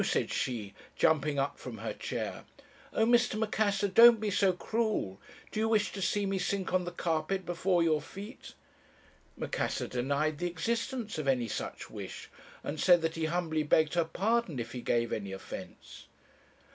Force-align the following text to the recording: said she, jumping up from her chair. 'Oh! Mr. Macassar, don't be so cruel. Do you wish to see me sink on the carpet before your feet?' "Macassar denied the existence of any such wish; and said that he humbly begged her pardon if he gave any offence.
said 0.03 0.31
she, 0.33 0.73
jumping 0.95 1.37
up 1.37 1.59
from 1.59 1.77
her 1.77 1.93
chair. 1.93 2.43
'Oh! 2.91 3.05
Mr. 3.05 3.37
Macassar, 3.37 3.87
don't 3.87 4.19
be 4.19 4.31
so 4.31 4.51
cruel. 4.51 5.21
Do 5.51 5.59
you 5.59 5.69
wish 5.69 5.91
to 5.91 6.01
see 6.01 6.25
me 6.25 6.39
sink 6.39 6.73
on 6.73 6.85
the 6.85 6.91
carpet 6.91 7.45
before 7.45 7.83
your 7.83 8.01
feet?' 8.01 8.55
"Macassar 9.37 9.85
denied 9.85 10.39
the 10.39 10.47
existence 10.49 11.19
of 11.19 11.27
any 11.27 11.47
such 11.47 11.91
wish; 11.91 12.31
and 12.63 12.79
said 12.79 13.03
that 13.03 13.13
he 13.13 13.25
humbly 13.25 13.61
begged 13.61 13.93
her 13.93 14.03
pardon 14.03 14.57
if 14.57 14.71
he 14.71 14.81
gave 14.81 15.13
any 15.13 15.31
offence. 15.33 16.07